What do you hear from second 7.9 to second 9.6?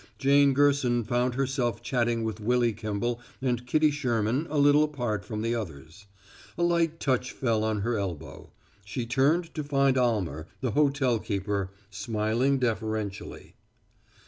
elbow. She turned